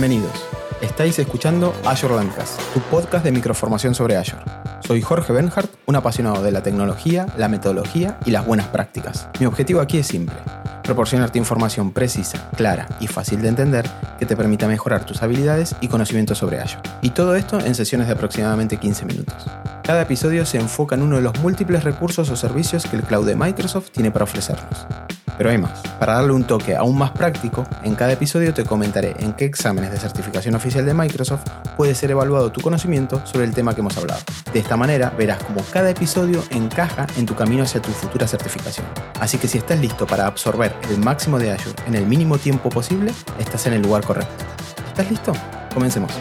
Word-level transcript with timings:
Bienvenidos. 0.00 0.32
Estáis 0.80 1.18
escuchando 1.18 1.74
Azure 1.84 2.14
Landcast, 2.14 2.58
tu 2.72 2.80
podcast 2.80 3.22
de 3.22 3.32
microformación 3.32 3.94
sobre 3.94 4.16
Azure. 4.16 4.42
Soy 4.82 5.02
Jorge 5.02 5.30
Benhart, 5.34 5.70
un 5.84 5.94
apasionado 5.94 6.42
de 6.42 6.50
la 6.50 6.62
tecnología, 6.62 7.26
la 7.36 7.48
metodología 7.48 8.18
y 8.24 8.30
las 8.30 8.46
buenas 8.46 8.68
prácticas. 8.68 9.28
Mi 9.38 9.44
objetivo 9.44 9.82
aquí 9.82 9.98
es 9.98 10.06
simple, 10.06 10.36
proporcionarte 10.84 11.36
información 11.36 11.92
precisa, 11.92 12.48
clara 12.56 12.88
y 12.98 13.08
fácil 13.08 13.42
de 13.42 13.48
entender 13.48 13.90
que 14.18 14.24
te 14.24 14.38
permita 14.38 14.66
mejorar 14.68 15.04
tus 15.04 15.22
habilidades 15.22 15.76
y 15.82 15.88
conocimientos 15.88 16.38
sobre 16.38 16.60
Azure. 16.60 16.88
Y 17.02 17.10
todo 17.10 17.34
esto 17.34 17.60
en 17.60 17.74
sesiones 17.74 18.06
de 18.06 18.14
aproximadamente 18.14 18.78
15 18.78 19.04
minutos. 19.04 19.44
Cada 19.84 20.00
episodio 20.00 20.46
se 20.46 20.56
enfoca 20.56 20.94
en 20.94 21.02
uno 21.02 21.16
de 21.16 21.22
los 21.22 21.38
múltiples 21.40 21.84
recursos 21.84 22.30
o 22.30 22.36
servicios 22.36 22.86
que 22.86 22.96
el 22.96 23.02
cloud 23.02 23.26
de 23.26 23.36
Microsoft 23.36 23.90
tiene 23.90 24.10
para 24.10 24.24
ofrecernos. 24.24 24.86
Pero 25.40 25.48
hay 25.48 25.56
más. 25.56 25.80
Para 25.98 26.16
darle 26.16 26.32
un 26.32 26.44
toque 26.44 26.76
aún 26.76 26.98
más 26.98 27.12
práctico, 27.12 27.66
en 27.82 27.94
cada 27.94 28.12
episodio 28.12 28.52
te 28.52 28.62
comentaré 28.62 29.14
en 29.20 29.32
qué 29.32 29.46
exámenes 29.46 29.90
de 29.90 29.96
certificación 29.96 30.54
oficial 30.54 30.84
de 30.84 30.92
Microsoft 30.92 31.44
puede 31.78 31.94
ser 31.94 32.10
evaluado 32.10 32.52
tu 32.52 32.60
conocimiento 32.60 33.22
sobre 33.24 33.46
el 33.46 33.54
tema 33.54 33.74
que 33.74 33.80
hemos 33.80 33.96
hablado. 33.96 34.20
De 34.52 34.58
esta 34.58 34.76
manera 34.76 35.08
verás 35.16 35.42
cómo 35.42 35.62
cada 35.72 35.88
episodio 35.88 36.44
encaja 36.50 37.06
en 37.16 37.24
tu 37.24 37.34
camino 37.34 37.62
hacia 37.62 37.80
tu 37.80 37.90
futura 37.90 38.28
certificación. 38.28 38.84
Así 39.18 39.38
que 39.38 39.48
si 39.48 39.56
estás 39.56 39.80
listo 39.80 40.06
para 40.06 40.26
absorber 40.26 40.74
el 40.90 40.98
máximo 40.98 41.38
de 41.38 41.52
Azure 41.52 41.82
en 41.86 41.94
el 41.94 42.04
mínimo 42.04 42.36
tiempo 42.36 42.68
posible, 42.68 43.10
estás 43.38 43.66
en 43.66 43.72
el 43.72 43.80
lugar 43.80 44.04
correcto. 44.04 44.44
¿Estás 44.90 45.10
listo? 45.10 45.32
Comencemos. 45.72 46.12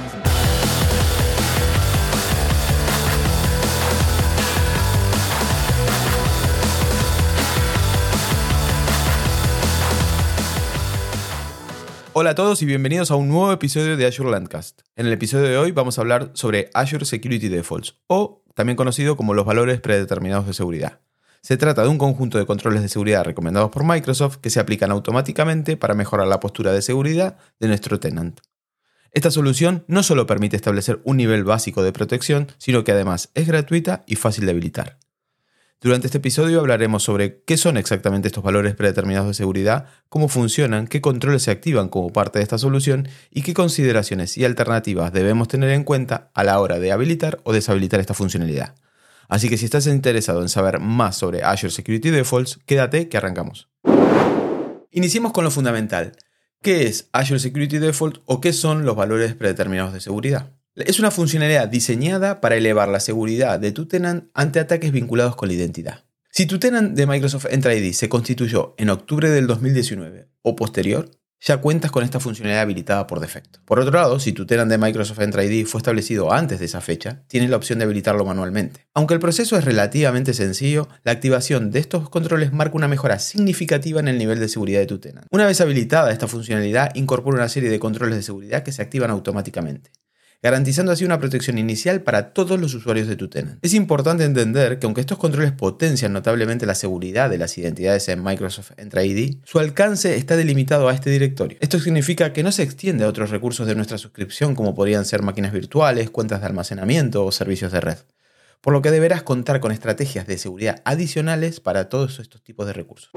Hola 12.22 12.32
a 12.32 12.36
todos 12.36 12.62
y 12.62 12.66
bienvenidos 12.66 13.12
a 13.12 13.16
un 13.16 13.30
nuevo 13.30 13.50
episodio 13.54 13.96
de 13.96 14.06
Azure 14.06 14.30
Landcast. 14.30 14.82
En 14.98 15.06
el 15.06 15.14
episodio 15.14 15.46
de 15.46 15.58
hoy 15.58 15.72
vamos 15.72 15.98
a 15.98 16.02
hablar 16.02 16.32
sobre 16.34 16.70
Azure 16.74 17.06
Security 17.06 17.48
Defaults, 17.48 17.96
o 18.08 18.44
también 18.56 18.76
conocido 18.76 19.16
como 19.16 19.34
los 19.34 19.46
valores 19.46 19.80
predeterminados 19.80 20.46
de 20.46 20.54
seguridad. 20.54 21.00
Se 21.42 21.56
trata 21.56 21.84
de 21.84 21.88
un 21.88 21.98
conjunto 21.98 22.38
de 22.38 22.46
controles 22.46 22.82
de 22.82 22.90
seguridad 22.90 23.24
recomendados 23.24 23.72
por 23.72 23.86
Microsoft 23.86 24.40
que 24.42 24.50
se 24.50 24.60
aplican 24.60 24.92
automáticamente 24.92 25.78
para 25.78 25.94
mejorar 25.94 26.28
la 26.28 26.42
postura 26.42 26.74
de 26.74 26.82
seguridad 26.82 27.38
de 27.58 27.70
nuestro 27.70 28.02
tenant. 28.02 28.42
Esta 29.14 29.32
solución 29.32 29.86
no 29.88 30.04
solo 30.04 30.28
permite 30.28 30.58
establecer 30.58 31.00
un 31.06 31.16
nivel 31.16 31.46
básico 31.46 31.84
de 31.84 31.94
protección, 31.94 32.52
sino 32.58 32.84
que 32.84 32.92
además 32.92 33.30
es 33.34 33.48
gratuita 33.48 34.04
y 34.08 34.18
fácil 34.18 34.44
de 34.44 34.52
habilitar. 34.52 34.98
Durante 35.82 36.08
este 36.08 36.18
episodio 36.18 36.60
hablaremos 36.60 37.04
sobre 37.04 37.42
qué 37.44 37.56
son 37.56 37.78
exactamente 37.78 38.28
estos 38.28 38.44
valores 38.44 38.76
predeterminados 38.76 39.30
de 39.30 39.34
seguridad, 39.34 39.86
cómo 40.10 40.28
funcionan, 40.28 40.88
qué 40.88 41.00
controles 41.00 41.44
se 41.44 41.52
activan 41.52 41.88
como 41.88 42.10
parte 42.10 42.40
de 42.40 42.44
esta 42.44 42.58
solución 42.58 43.08
y 43.32 43.44
qué 43.44 43.54
consideraciones 43.54 44.38
y 44.38 44.44
alternativas 44.44 45.14
debemos 45.14 45.48
tener 45.48 45.70
en 45.70 45.86
cuenta 45.86 46.32
a 46.34 46.44
la 46.44 46.60
hora 46.60 46.80
de 46.80 46.92
habilitar 46.92 47.40
o 47.46 47.54
deshabilitar 47.54 48.02
esta 48.02 48.14
funcionalidad. 48.14 48.76
Así 49.30 49.48
que 49.48 49.56
si 49.56 49.64
estás 49.64 49.88
interesado 49.88 50.42
en 50.42 50.50
saber 50.50 50.82
más 50.82 51.16
sobre 51.16 51.44
Azure 51.44 51.72
Security 51.72 52.10
Defaults, 52.10 52.60
quédate 52.66 53.08
que 53.08 53.16
arrancamos. 53.16 53.70
Iniciemos 54.92 55.32
con 55.32 55.46
lo 55.46 55.52
fundamental. 55.52 56.12
¿Qué 56.62 56.88
es 56.88 57.08
Azure 57.14 57.40
Security 57.40 57.78
Default 57.78 58.18
o 58.26 58.42
qué 58.42 58.52
son 58.52 58.84
los 58.84 58.98
valores 58.98 59.34
predeterminados 59.34 59.94
de 59.94 60.02
seguridad? 60.02 60.59
Es 60.86 61.00
una 61.00 61.12
funcionalidad 61.12 61.68
diseñada 61.68 62.40
para 62.40 62.56
elevar 62.56 62.88
la 62.88 63.02
seguridad 63.02 63.60
de 63.60 63.74
tu 63.74 63.86
tenant 63.86 64.30
ante 64.34 64.60
ataques 64.60 64.94
vinculados 64.94 65.36
con 65.36 65.50
la 65.50 65.56
identidad. 65.56 66.06
Si 66.32 66.46
tu 66.46 66.58
tenant 66.58 66.96
de 66.96 67.06
Microsoft 67.06 67.48
Entra 67.50 67.76
ID 67.76 67.92
se 67.92 68.08
constituyó 68.08 68.76
en 68.78 68.90
octubre 68.90 69.30
del 69.30 69.46
2019 69.46 70.30
o 70.42 70.56
posterior, 70.56 71.12
ya 71.42 71.58
cuentas 71.58 71.92
con 71.92 72.04
esta 72.04 72.20
funcionalidad 72.20 72.62
habilitada 72.62 73.08
por 73.08 73.20
defecto. 73.20 73.60
Por 73.66 73.80
otro 73.80 73.94
lado, 73.94 74.20
si 74.20 74.32
tu 74.32 74.46
tenant 74.46 74.70
de 74.70 74.78
Microsoft 74.78 75.20
Entra 75.20 75.44
ID 75.44 75.66
fue 75.66 75.80
establecido 75.80 76.32
antes 76.32 76.60
de 76.60 76.66
esa 76.66 76.82
fecha, 76.82 77.24
tienes 77.28 77.50
la 77.50 77.58
opción 77.58 77.80
de 77.80 77.86
habilitarlo 77.86 78.24
manualmente. 78.26 78.88
Aunque 78.94 79.14
el 79.14 79.20
proceso 79.20 79.58
es 79.58 79.66
relativamente 79.66 80.34
sencillo, 80.34 80.88
la 81.04 81.12
activación 81.12 81.72
de 81.72 81.80
estos 81.80 82.10
controles 82.10 82.54
marca 82.54 82.78
una 82.78 82.88
mejora 82.88 83.20
significativa 83.20 84.00
en 84.00 84.08
el 84.08 84.18
nivel 84.18 84.40
de 84.40 84.50
seguridad 84.50 84.80
de 84.80 84.88
tu 84.88 85.00
tenant. 85.00 85.28
Una 85.32 85.46
vez 85.46 85.60
habilitada 85.62 86.12
esta 86.12 86.28
funcionalidad, 86.28 86.96
incorpora 86.96 87.38
una 87.38 87.50
serie 87.50 87.70
de 87.70 87.80
controles 87.80 88.16
de 88.16 88.24
seguridad 88.24 88.64
que 88.64 88.72
se 88.72 88.82
activan 88.82 89.12
automáticamente 89.12 89.92
garantizando 90.42 90.92
así 90.92 91.04
una 91.04 91.20
protección 91.20 91.58
inicial 91.58 92.02
para 92.02 92.34
todos 92.34 92.60
los 92.60 92.74
usuarios 92.74 93.08
de 93.08 93.16
tu 93.16 93.28
tenant. 93.28 93.60
Es 93.62 93.74
importante 93.74 94.24
entender 94.24 94.80
que 94.80 94.86
aunque 94.86 95.02
estos 95.02 95.18
controles 95.18 95.52
potencian 95.52 96.14
notablemente 96.14 96.66
la 96.66 96.76
seguridad 96.76 97.30
de 97.30 97.38
las 97.38 97.58
identidades 97.58 98.08
en 98.08 98.24
Microsoft 98.24 98.72
Entra 98.78 99.04
ID, 99.04 99.38
su 99.44 99.60
alcance 99.60 100.16
está 100.16 100.38
delimitado 100.38 100.88
a 100.88 100.94
este 100.94 101.10
directorio. 101.10 101.58
Esto 101.62 101.80
significa 101.80 102.32
que 102.32 102.44
no 102.44 102.52
se 102.52 102.64
extiende 102.64 103.04
a 103.04 103.08
otros 103.10 103.30
recursos 103.30 103.68
de 103.68 103.76
nuestra 103.76 103.98
suscripción 103.98 104.56
como 104.56 104.74
podrían 104.74 105.06
ser 105.06 105.22
máquinas 105.22 105.52
virtuales, 105.52 106.10
cuentas 106.10 106.40
de 106.40 106.48
almacenamiento 106.48 107.26
o 107.26 107.32
servicios 107.32 107.72
de 107.72 107.82
red. 107.82 107.98
Por 108.62 108.74
lo 108.74 108.82
que 108.82 108.92
deberás 108.92 109.24
contar 109.24 109.60
con 109.60 109.72
estrategias 109.72 110.28
de 110.28 110.38
seguridad 110.38 110.82
adicionales 110.86 111.60
para 111.60 111.90
todos 111.90 112.20
estos 112.20 112.44
tipos 112.44 112.66
de 112.66 112.74
recursos. 112.74 113.12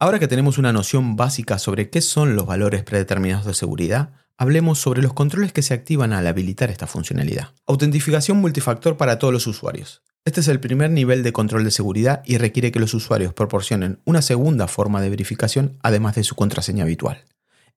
Ahora 0.00 0.18
que 0.18 0.28
tenemos 0.28 0.58
una 0.58 0.72
noción 0.72 1.16
básica 1.16 1.58
sobre 1.58 1.90
qué 1.90 2.00
son 2.00 2.36
los 2.36 2.46
valores 2.46 2.84
predeterminados 2.84 3.46
de 3.46 3.54
seguridad, 3.54 4.12
hablemos 4.38 4.78
sobre 4.78 5.02
los 5.02 5.12
controles 5.12 5.52
que 5.52 5.62
se 5.62 5.74
activan 5.74 6.12
al 6.12 6.26
habilitar 6.26 6.70
esta 6.70 6.86
funcionalidad. 6.86 7.50
Autentificación 7.66 8.38
multifactor 8.38 8.96
para 8.96 9.18
todos 9.18 9.34
los 9.34 9.46
usuarios. 9.48 10.02
Este 10.24 10.40
es 10.40 10.48
el 10.48 10.60
primer 10.60 10.90
nivel 10.90 11.22
de 11.22 11.32
control 11.32 11.64
de 11.64 11.70
seguridad 11.70 12.22
y 12.24 12.38
requiere 12.38 12.70
que 12.70 12.78
los 12.78 12.94
usuarios 12.94 13.34
proporcionen 13.34 14.00
una 14.04 14.22
segunda 14.22 14.68
forma 14.68 15.02
de 15.02 15.10
verificación 15.10 15.78
además 15.82 16.14
de 16.14 16.24
su 16.24 16.36
contraseña 16.36 16.84
habitual. 16.84 17.24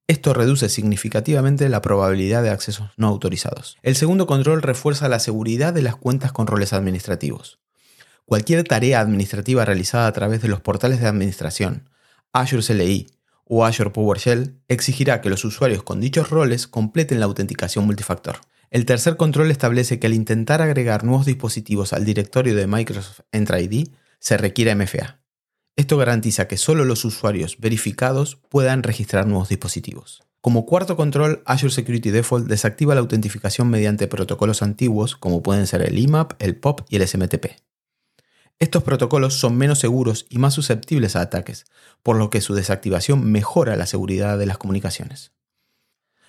Esto 0.07 0.33
reduce 0.33 0.69
significativamente 0.69 1.67
la 1.69 1.81
probabilidad 1.81 2.43
de 2.43 2.49
accesos 2.49 2.89
no 2.97 3.07
autorizados. 3.07 3.77
El 3.81 3.95
segundo 3.95 4.27
control 4.27 4.61
refuerza 4.61 5.09
la 5.09 5.19
seguridad 5.19 5.73
de 5.73 5.81
las 5.81 5.95
cuentas 5.95 6.31
con 6.31 6.47
roles 6.47 6.73
administrativos. 6.73 7.59
Cualquier 8.25 8.63
tarea 8.65 8.99
administrativa 8.99 9.65
realizada 9.65 10.07
a 10.07 10.13
través 10.13 10.41
de 10.41 10.47
los 10.47 10.61
portales 10.61 10.99
de 10.99 11.07
administración, 11.07 11.89
Azure 12.33 12.63
CLI, 12.63 13.07
o 13.53 13.65
Azure 13.65 13.89
PowerShell 13.89 14.61
exigirá 14.69 15.19
que 15.19 15.29
los 15.29 15.43
usuarios 15.43 15.83
con 15.83 15.99
dichos 15.99 16.29
roles 16.29 16.67
completen 16.67 17.19
la 17.19 17.25
autenticación 17.25 17.85
multifactor. 17.85 18.37
El 18.69 18.85
tercer 18.85 19.17
control 19.17 19.51
establece 19.51 19.99
que 19.99 20.07
al 20.07 20.13
intentar 20.13 20.61
agregar 20.61 21.03
nuevos 21.03 21.25
dispositivos 21.25 21.91
al 21.91 22.05
directorio 22.05 22.55
de 22.55 22.65
Microsoft 22.65 23.19
Entra 23.33 23.59
ID 23.59 23.89
se 24.19 24.37
requiere 24.37 24.73
MFA. 24.73 25.19
Esto 25.75 25.97
garantiza 25.97 26.47
que 26.47 26.55
solo 26.55 26.85
los 26.85 27.03
usuarios 27.03 27.57
verificados 27.59 28.37
puedan 28.47 28.83
registrar 28.83 29.27
nuevos 29.27 29.49
dispositivos. 29.49 30.23
Como 30.39 30.65
cuarto 30.65 30.95
control, 30.95 31.43
Azure 31.45 31.73
Security 31.73 32.09
Default 32.09 32.47
desactiva 32.47 32.95
la 32.95 33.01
autentificación 33.01 33.69
mediante 33.69 34.07
protocolos 34.07 34.61
antiguos 34.61 35.17
como 35.17 35.43
pueden 35.43 35.67
ser 35.67 35.81
el 35.81 35.99
IMAP, 35.99 36.41
el 36.41 36.55
POP 36.55 36.83
y 36.87 36.95
el 36.95 37.05
SMTP. 37.05 37.47
Estos 38.61 38.83
protocolos 38.83 39.33
son 39.33 39.57
menos 39.57 39.79
seguros 39.79 40.27
y 40.29 40.37
más 40.37 40.53
susceptibles 40.53 41.15
a 41.15 41.21
ataques, 41.21 41.65
por 42.03 42.15
lo 42.15 42.29
que 42.29 42.41
su 42.41 42.53
desactivación 42.53 43.31
mejora 43.31 43.75
la 43.75 43.87
seguridad 43.87 44.37
de 44.37 44.45
las 44.45 44.59
comunicaciones. 44.59 45.31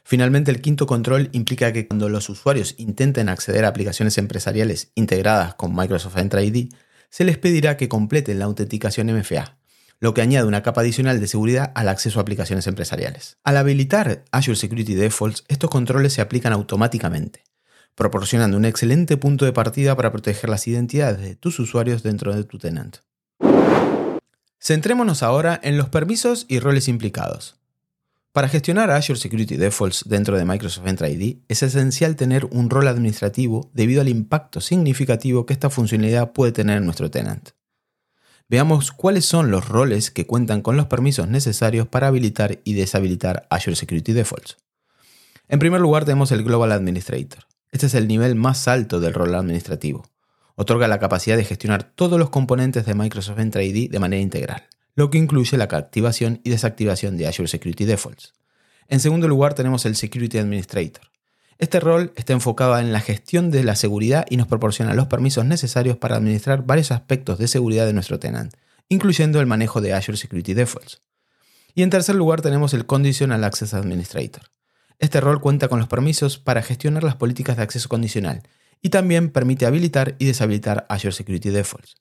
Finalmente, 0.03 0.51
el 0.51 0.63
quinto 0.63 0.87
control 0.87 1.29
implica 1.33 1.75
que 1.75 1.87
cuando 1.87 2.09
los 2.09 2.31
usuarios 2.31 2.75
intenten 2.79 3.29
acceder 3.29 3.67
a 3.67 3.69
aplicaciones 3.69 4.17
empresariales 4.17 4.93
integradas 4.95 5.57
con 5.57 5.77
Microsoft 5.77 6.17
Entra 6.17 6.43
ID, 6.43 6.73
se 7.11 7.25
les 7.25 7.37
pedirá 7.37 7.77
que 7.77 7.91
completen 7.91 8.39
la 8.39 8.47
autenticación 8.47 9.09
MFA, 9.15 9.59
lo 10.01 10.15
que 10.15 10.23
añade 10.23 10.47
una 10.47 10.63
capa 10.63 10.81
adicional 10.81 11.21
de 11.21 11.29
seguridad 11.29 11.71
al 11.75 11.91
acceso 11.91 12.19
a 12.19 12.23
aplicaciones 12.23 12.67
empresariales. 12.67 13.37
Al 13.45 13.59
habilitar 13.59 14.25
Azure 14.33 14.57
Security 14.57 14.95
Defaults, 14.95 15.45
estos 15.49 15.69
controles 15.69 16.15
se 16.15 16.23
aplican 16.23 16.55
automáticamente 16.55 17.45
proporcionando 17.95 18.57
un 18.57 18.65
excelente 18.65 19.17
punto 19.17 19.45
de 19.45 19.53
partida 19.53 19.97
para 19.97 20.11
proteger 20.11 20.51
las 20.51 20.67
identidades 20.67 21.21
de 21.21 21.37
tus 21.37 21.59
usuarios 21.59 22.03
dentro 22.03 22.35
de 22.35 22.45
tu 22.45 22.59
tenant. 22.59 22.99
Centrémonos 24.61 25.23
ahora 25.23 25.59
en 25.63 25.77
los 25.77 25.89
permisos 25.89 26.47
y 26.49 26.61
roles 26.61 26.89
implicados. 26.89 27.57
Para 28.33 28.49
gestionar 28.49 28.91
Azure 28.91 29.19
Security 29.19 29.57
Defaults 29.57 30.05
dentro 30.07 30.39
de 30.39 30.47
Microsoft 30.47 30.87
Entra 30.87 31.11
ID 31.11 31.39
es 31.49 31.63
esencial 31.63 32.17
tener 32.17 32.47
un 32.47 32.71
rol 32.71 32.89
administrativo 32.89 33.71
debido 33.75 34.01
al 34.01 34.09
impacto 34.09 34.63
significativo 34.63 35.45
que 35.45 35.53
esta 35.53 35.69
funcionalidad 35.69 36.33
puede 36.33 36.53
tener 36.53 36.79
en 36.79 36.87
nuestro 36.87 37.11
tenant. 37.11 37.51
Veamos 38.49 38.91
cuáles 38.91 39.27
son 39.27 39.51
los 39.51 39.69
roles 39.69 40.11
que 40.11 40.27
cuentan 40.27 40.63
con 40.63 40.79
los 40.79 40.87
permisos 40.87 41.29
necesarios 41.29 41.87
para 41.89 42.07
habilitar 42.07 42.61
y 42.65 42.73
deshabilitar 42.73 43.47
Azure 43.51 43.77
Security 43.77 44.13
Defaults. 44.15 44.57
En 45.49 45.59
primer 45.59 45.83
lugar 45.83 46.07
tenemos 46.07 46.33
el 46.33 46.43
Global 46.43 46.73
Administrator. 46.73 47.45
Este 47.73 47.87
es 47.87 47.95
el 47.95 48.07
nivel 48.07 48.35
más 48.35 48.69
alto 48.69 49.01
del 49.01 49.15
rol 49.15 49.35
administrativo. 49.35 50.05
Otorga 50.57 50.89
la 50.89 50.99
capacidad 50.99 51.39
de 51.39 51.45
gestionar 51.45 51.83
todos 51.83 52.19
los 52.19 52.29
componentes 52.29 52.85
de 52.85 52.95
Microsoft 52.95 53.39
Entra 53.39 53.63
ID 53.63 53.91
de 53.91 53.99
manera 53.99 54.21
integral, 54.21 54.65
lo 54.95 55.09
que 55.09 55.17
incluye 55.17 55.57
la 55.57 55.65
activación 55.65 56.43
y 56.45 56.51
desactivación 56.51 57.17
de 57.17 57.27
Azure 57.27 57.49
Security 57.49 57.87
Defaults. 57.87 58.35
En 58.89 59.01
segundo 59.01 59.27
lugar 59.27 59.55
tenemos 59.55 59.87
el 59.87 59.97
Security 59.97 60.37
Administrator. 60.37 61.11
Este 61.57 61.81
rol 61.81 62.13
está 62.15 62.35
enfocado 62.35 62.79
en 62.79 62.93
la 62.93 63.01
gestión 63.01 63.51
de 63.51 63.65
la 63.65 63.75
seguridad 63.75 64.27
y 64.29 64.37
nos 64.37 64.49
proporciona 64.49 64.93
los 64.93 65.07
permisos 65.07 65.47
necesarios 65.47 65.97
para 65.97 66.17
administrar 66.17 66.67
varios 66.67 66.91
aspectos 66.91 67.39
de 67.39 67.49
seguridad 67.49 67.87
de 67.87 67.95
nuestro 67.95 68.19
tenant, 68.19 68.53
incluyendo 68.91 69.41
el 69.41 69.47
manejo 69.47 69.81
de 69.81 69.95
Azure 69.95 70.19
Security 70.19 70.53
Defaults. 70.53 71.01
Y 71.75 71.83
en 71.83 71.91
tercer 71.91 72.17
lugar 72.17 72.43
tenemos 72.43 72.75
el 72.75 72.85
Conditional 72.85 73.45
Access 73.45 73.73
Administrator. 73.73 74.43
Este 74.99 75.21
rol 75.21 75.41
cuenta 75.41 75.69
con 75.69 75.79
los 75.79 75.89
permisos 75.89 76.39
para 76.39 76.63
gestionar 76.63 77.05
las 77.05 77.17
políticas 77.17 77.57
de 77.57 77.63
acceso 77.63 77.89
condicional 77.89 78.43
y 78.81 78.91
también 78.91 79.31
permite 79.31 79.67
habilitar 79.67 80.17
y 80.19 80.27
deshabilitar 80.27 80.87
Azure 80.89 81.13
Security 81.13 81.51
Defaults. 81.51 81.97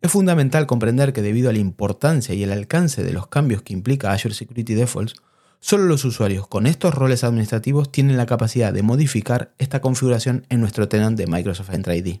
Es 0.00 0.10
fundamental 0.10 0.66
comprender 0.66 1.12
que 1.12 1.22
debido 1.22 1.50
a 1.50 1.52
la 1.52 1.60
importancia 1.60 2.34
y 2.34 2.42
el 2.42 2.52
alcance 2.52 3.04
de 3.04 3.12
los 3.12 3.28
cambios 3.28 3.62
que 3.62 3.72
implica 3.72 4.12
Azure 4.12 4.34
Security 4.34 4.74
Defaults, 4.74 5.14
solo 5.60 5.84
los 5.84 6.04
usuarios 6.04 6.48
con 6.48 6.66
estos 6.66 6.94
roles 6.94 7.22
administrativos 7.22 7.92
tienen 7.92 8.16
la 8.16 8.26
capacidad 8.26 8.72
de 8.72 8.82
modificar 8.82 9.54
esta 9.58 9.80
configuración 9.80 10.44
en 10.48 10.60
nuestro 10.60 10.88
tenant 10.88 11.16
de 11.16 11.28
Microsoft 11.28 11.72
Entra 11.72 11.94
ID. 11.94 12.18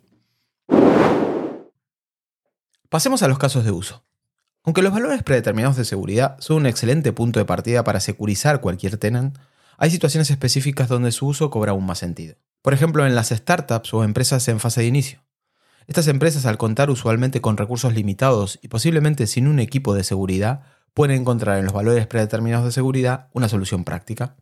Pasemos 2.88 3.22
a 3.22 3.28
los 3.28 3.38
casos 3.38 3.64
de 3.64 3.72
uso. 3.72 4.04
Aunque 4.64 4.82
los 4.82 4.92
valores 4.92 5.24
predeterminados 5.24 5.76
de 5.76 5.84
seguridad 5.84 6.36
son 6.38 6.58
un 6.58 6.66
excelente 6.66 7.12
punto 7.12 7.40
de 7.40 7.46
partida 7.46 7.82
para 7.82 7.98
securizar 7.98 8.60
cualquier 8.60 8.96
tenant, 8.96 9.36
hay 9.78 9.90
situaciones 9.90 10.30
específicas 10.30 10.88
donde 10.88 11.12
su 11.12 11.26
uso 11.26 11.50
cobra 11.50 11.72
aún 11.72 11.86
más 11.86 11.98
sentido. 11.98 12.36
Por 12.62 12.74
ejemplo, 12.74 13.06
en 13.06 13.14
las 13.14 13.30
startups 13.30 13.92
o 13.94 14.04
empresas 14.04 14.46
en 14.48 14.60
fase 14.60 14.82
de 14.82 14.86
inicio. 14.86 15.24
Estas 15.86 16.06
empresas, 16.06 16.46
al 16.46 16.58
contar 16.58 16.90
usualmente 16.90 17.40
con 17.40 17.56
recursos 17.56 17.92
limitados 17.92 18.58
y 18.62 18.68
posiblemente 18.68 19.26
sin 19.26 19.48
un 19.48 19.58
equipo 19.58 19.94
de 19.94 20.04
seguridad, 20.04 20.62
pueden 20.94 21.20
encontrar 21.20 21.58
en 21.58 21.64
los 21.64 21.74
valores 21.74 22.06
predeterminados 22.06 22.64
de 22.64 22.72
seguridad 22.72 23.28
una 23.32 23.48
solución 23.48 23.84
práctica. 23.84 24.36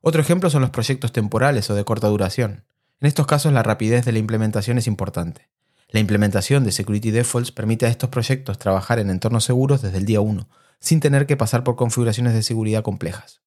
Otro 0.00 0.20
ejemplo 0.20 0.50
son 0.50 0.62
los 0.62 0.70
proyectos 0.70 1.12
temporales 1.12 1.68
o 1.70 1.74
de 1.74 1.84
corta 1.84 2.08
duración. 2.08 2.64
En 3.00 3.06
estos 3.06 3.26
casos 3.26 3.52
la 3.52 3.62
rapidez 3.62 4.04
de 4.04 4.12
la 4.12 4.18
implementación 4.18 4.78
es 4.78 4.86
importante. 4.86 5.48
La 5.90 6.00
implementación 6.00 6.64
de 6.64 6.72
Security 6.72 7.10
Defaults 7.10 7.52
permite 7.52 7.86
a 7.86 7.88
estos 7.88 8.10
proyectos 8.10 8.58
trabajar 8.58 8.98
en 8.98 9.10
entornos 9.10 9.44
seguros 9.44 9.80
desde 9.80 9.98
el 9.98 10.04
día 10.04 10.20
1, 10.20 10.48
sin 10.80 11.00
tener 11.00 11.26
que 11.26 11.36
pasar 11.36 11.64
por 11.64 11.76
configuraciones 11.76 12.34
de 12.34 12.42
seguridad 12.42 12.82
complejas. 12.82 13.40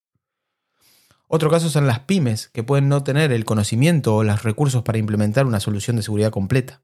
Otro 1.34 1.50
caso 1.50 1.70
son 1.70 1.88
las 1.88 2.00
pymes, 2.00 2.50
que 2.50 2.62
pueden 2.62 2.90
no 2.90 3.06
tener 3.06 3.32
el 3.32 3.46
conocimiento 3.46 4.18
o 4.18 4.24
los 4.26 4.44
recursos 4.44 4.84
para 4.84 4.98
implementar 4.98 5.46
una 5.46 5.62
solución 5.62 5.96
de 5.96 6.04
seguridad 6.04 6.30
completa. 6.30 6.82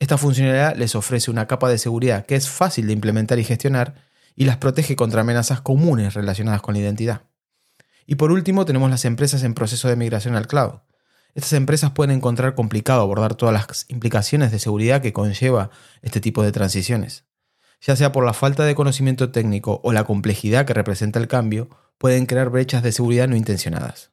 Esta 0.00 0.18
funcionalidad 0.18 0.74
les 0.74 0.96
ofrece 0.96 1.30
una 1.30 1.46
capa 1.46 1.68
de 1.68 1.78
seguridad 1.78 2.26
que 2.26 2.34
es 2.34 2.48
fácil 2.48 2.88
de 2.88 2.92
implementar 2.92 3.38
y 3.38 3.44
gestionar 3.44 3.94
y 4.34 4.46
las 4.46 4.56
protege 4.56 4.96
contra 4.96 5.20
amenazas 5.20 5.60
comunes 5.60 6.14
relacionadas 6.14 6.60
con 6.60 6.74
la 6.74 6.80
identidad. 6.80 7.22
Y 8.04 8.16
por 8.16 8.32
último 8.32 8.64
tenemos 8.64 8.90
las 8.90 9.04
empresas 9.04 9.44
en 9.44 9.54
proceso 9.54 9.86
de 9.86 9.94
migración 9.94 10.34
al 10.34 10.48
cloud. 10.48 10.80
Estas 11.36 11.52
empresas 11.52 11.92
pueden 11.92 12.16
encontrar 12.16 12.56
complicado 12.56 13.00
abordar 13.00 13.36
todas 13.36 13.52
las 13.52 13.86
implicaciones 13.88 14.50
de 14.50 14.58
seguridad 14.58 15.02
que 15.02 15.12
conlleva 15.12 15.70
este 16.02 16.20
tipo 16.20 16.42
de 16.42 16.50
transiciones. 16.50 17.26
Ya 17.80 17.94
sea 17.94 18.10
por 18.10 18.26
la 18.26 18.32
falta 18.32 18.64
de 18.64 18.74
conocimiento 18.74 19.30
técnico 19.30 19.80
o 19.84 19.92
la 19.92 20.02
complejidad 20.02 20.66
que 20.66 20.74
representa 20.74 21.20
el 21.20 21.28
cambio, 21.28 21.68
pueden 22.04 22.26
crear 22.26 22.50
brechas 22.50 22.82
de 22.82 22.92
seguridad 22.92 23.28
no 23.28 23.34
intencionadas. 23.34 24.10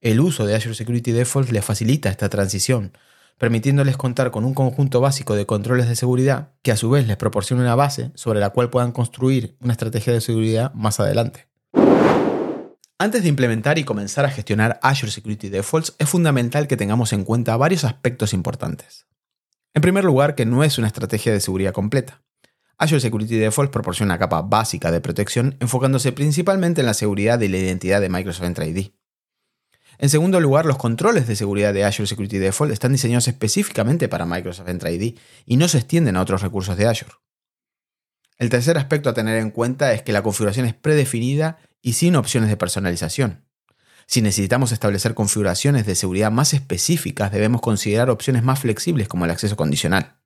El 0.00 0.18
uso 0.18 0.46
de 0.46 0.56
Azure 0.56 0.74
Security 0.74 1.12
Defaults 1.12 1.52
les 1.52 1.64
facilita 1.64 2.08
esta 2.08 2.28
transición, 2.28 2.90
permitiéndoles 3.38 3.96
contar 3.96 4.32
con 4.32 4.44
un 4.44 4.52
conjunto 4.52 5.00
básico 5.00 5.36
de 5.36 5.46
controles 5.46 5.88
de 5.88 5.94
seguridad 5.94 6.54
que 6.62 6.72
a 6.72 6.76
su 6.76 6.90
vez 6.90 7.06
les 7.06 7.16
proporciona 7.16 7.62
una 7.62 7.76
base 7.76 8.10
sobre 8.16 8.40
la 8.40 8.50
cual 8.50 8.68
puedan 8.68 8.90
construir 8.90 9.56
una 9.60 9.74
estrategia 9.74 10.12
de 10.12 10.20
seguridad 10.20 10.74
más 10.74 10.98
adelante. 10.98 11.46
Antes 12.98 13.22
de 13.22 13.28
implementar 13.28 13.78
y 13.78 13.84
comenzar 13.84 14.24
a 14.24 14.30
gestionar 14.30 14.80
Azure 14.82 15.12
Security 15.12 15.50
Defaults, 15.50 15.94
es 16.00 16.08
fundamental 16.08 16.66
que 16.66 16.76
tengamos 16.76 17.12
en 17.12 17.22
cuenta 17.22 17.56
varios 17.56 17.84
aspectos 17.84 18.34
importantes. 18.34 19.06
En 19.72 19.82
primer 19.82 20.02
lugar, 20.02 20.34
que 20.34 20.46
no 20.46 20.64
es 20.64 20.78
una 20.78 20.88
estrategia 20.88 21.32
de 21.32 21.38
seguridad 21.38 21.72
completa. 21.72 22.22
Azure 22.80 23.00
Security 23.00 23.36
Defaults 23.36 23.70
proporciona 23.70 24.14
una 24.14 24.18
capa 24.18 24.40
básica 24.40 24.90
de 24.90 25.02
protección 25.02 25.54
enfocándose 25.60 26.12
principalmente 26.12 26.80
en 26.80 26.86
la 26.86 26.94
seguridad 26.94 27.38
y 27.40 27.48
la 27.48 27.58
identidad 27.58 28.00
de 28.00 28.08
Microsoft 28.08 28.46
Entra 28.46 28.66
ID. 28.66 28.92
En 29.98 30.08
segundo 30.08 30.40
lugar, 30.40 30.64
los 30.64 30.78
controles 30.78 31.26
de 31.26 31.36
seguridad 31.36 31.74
de 31.74 31.84
Azure 31.84 32.06
Security 32.06 32.38
Default 32.38 32.72
están 32.72 32.92
diseñados 32.92 33.28
específicamente 33.28 34.08
para 34.08 34.24
Microsoft 34.24 34.70
Entra 34.70 34.90
ID 34.90 35.18
y 35.44 35.56
no 35.58 35.68
se 35.68 35.76
extienden 35.76 36.16
a 36.16 36.22
otros 36.22 36.40
recursos 36.40 36.78
de 36.78 36.86
Azure. 36.86 37.12
El 38.38 38.48
tercer 38.48 38.78
aspecto 38.78 39.10
a 39.10 39.14
tener 39.14 39.36
en 39.36 39.50
cuenta 39.50 39.92
es 39.92 40.00
que 40.00 40.12
la 40.12 40.22
configuración 40.22 40.64
es 40.64 40.72
predefinida 40.72 41.58
y 41.82 41.92
sin 41.92 42.16
opciones 42.16 42.48
de 42.48 42.56
personalización. 42.56 43.44
Si 44.06 44.22
necesitamos 44.22 44.72
establecer 44.72 45.12
configuraciones 45.12 45.84
de 45.84 45.94
seguridad 45.94 46.30
más 46.30 46.54
específicas, 46.54 47.30
debemos 47.30 47.60
considerar 47.60 48.08
opciones 48.08 48.42
más 48.42 48.58
flexibles 48.58 49.06
como 49.06 49.26
el 49.26 49.32
acceso 49.32 49.54
condicional. 49.54 50.19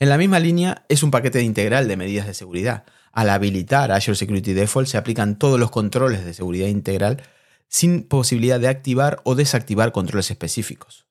En 0.00 0.08
la 0.08 0.16
misma 0.16 0.40
línea 0.40 0.86
es 0.88 1.02
un 1.02 1.10
paquete 1.10 1.42
integral 1.42 1.86
de 1.86 1.98
medidas 1.98 2.26
de 2.26 2.32
seguridad. 2.32 2.84
Al 3.12 3.28
habilitar 3.28 3.92
Azure 3.92 4.16
Security 4.16 4.54
Default 4.54 4.88
se 4.88 4.96
aplican 4.96 5.38
todos 5.38 5.60
los 5.60 5.70
controles 5.70 6.24
de 6.24 6.32
seguridad 6.32 6.68
integral 6.68 7.22
sin 7.68 8.04
posibilidad 8.04 8.58
de 8.58 8.68
activar 8.68 9.20
o 9.24 9.34
desactivar 9.34 9.92
controles 9.92 10.30
específicos. 10.30 11.06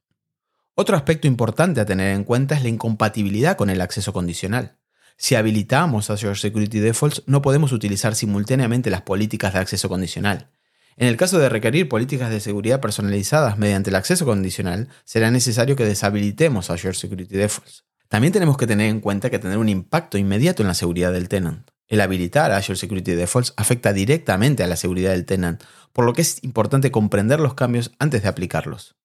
Otro 0.74 0.98
aspecto 0.98 1.28
importante 1.28 1.80
a 1.80 1.86
tener 1.86 2.16
en 2.16 2.24
cuenta 2.24 2.56
es 2.56 2.64
la 2.64 2.70
incompatibilidad 2.70 3.58
con 3.58 3.70
el 3.70 3.82
acceso 3.82 4.12
condicional. 4.12 4.78
Si 5.18 5.36
habilitamos 5.36 6.10
Azure 6.10 6.34
Security 6.34 6.80
Defaults, 6.80 7.22
no 7.28 7.44
podemos 7.44 7.72
utilizar 7.74 8.16
simultáneamente 8.16 8.90
las 8.90 9.04
políticas 9.04 9.54
de 9.54 9.60
acceso 9.60 9.88
condicional. 9.88 10.50
En 10.98 11.08
el 11.08 11.16
caso 11.16 11.38
de 11.38 11.50
requerir 11.50 11.90
políticas 11.90 12.32
de 12.32 12.40
seguridad 12.40 12.82
personalizadas 12.82 13.60
mediante 13.60 13.92
el 13.92 13.98
acceso 13.98 14.26
condicional, 14.26 14.88
será 15.06 15.30
necesario 15.30 15.76
que 15.76 15.86
deshabilitemos 15.86 16.72
Azure 16.72 16.96
Security 16.96 17.36
Defaults. 17.36 17.84
También 18.10 18.34
tenemos 18.34 18.58
que 18.58 18.66
tener 18.66 18.90
en 18.90 19.02
cuenta 19.02 19.30
que 19.30 19.38
tener 19.38 19.60
un 19.60 19.70
impacto 19.70 20.18
inmediato 20.18 20.64
en 20.64 20.68
la 20.68 20.74
seguridad 20.74 21.14
del 21.14 21.30
tenant. 21.30 21.70
El 21.88 22.02
habilitar 22.02 22.52
Azure 22.52 22.78
Security 22.78 23.12
Defaults 23.14 23.54
afecta 23.56 23.94
directamente 23.94 24.64
a 24.64 24.68
la 24.68 24.76
seguridad 24.76 25.12
del 25.12 25.26
tenant, 25.26 25.62
por 25.94 26.06
lo 26.06 26.14
que 26.14 26.24
es 26.24 26.44
importante 26.44 26.90
comprender 26.92 27.40
los 27.40 27.54
cambios 27.54 27.92
antes 28.00 28.24
de 28.24 28.28
aplicarlos. 28.28 28.96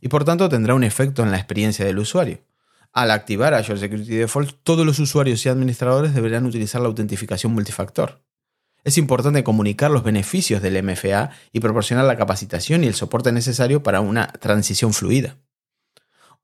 Y 0.00 0.06
por 0.06 0.24
tanto 0.24 0.48
tendrá 0.48 0.74
un 0.74 0.84
efecto 0.84 1.24
en 1.24 1.32
la 1.32 1.36
experiencia 1.36 1.84
del 1.84 1.98
usuario. 1.98 2.40
Al 2.92 3.10
activar 3.10 3.54
Azure 3.54 3.80
Security 3.80 4.14
Defaults, 4.14 4.54
todos 4.62 4.86
los 4.86 5.00
usuarios 5.00 5.44
y 5.44 5.48
administradores 5.48 6.14
deberán 6.14 6.46
utilizar 6.46 6.80
la 6.80 6.86
autentificación 6.86 7.52
multifactor. 7.52 8.22
Es 8.84 8.98
importante 8.98 9.42
comunicar 9.42 9.90
los 9.90 10.04
beneficios 10.04 10.62
del 10.62 10.80
MFA 10.80 11.30
y 11.52 11.58
proporcionar 11.58 12.04
la 12.04 12.16
capacitación 12.16 12.84
y 12.84 12.86
el 12.86 12.94
soporte 12.94 13.32
necesario 13.32 13.82
para 13.82 14.00
una 14.00 14.28
transición 14.28 14.94
fluida. 14.94 15.36